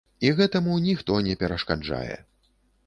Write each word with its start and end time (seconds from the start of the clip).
І 0.27 0.29
гэтаму 0.39 0.79
ніхто 0.87 1.21
не 1.29 1.37
перашкаджае. 1.45 2.15